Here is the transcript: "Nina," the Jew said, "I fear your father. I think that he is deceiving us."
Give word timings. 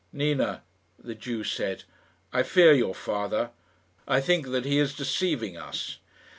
"Nina," 0.11 0.63
the 0.97 1.13
Jew 1.13 1.43
said, 1.43 1.83
"I 2.33 2.41
fear 2.41 2.73
your 2.73 2.95
father. 2.95 3.51
I 4.07 4.19
think 4.19 4.47
that 4.47 4.65
he 4.65 4.79
is 4.79 4.95
deceiving 4.95 5.57
us." 5.57 5.99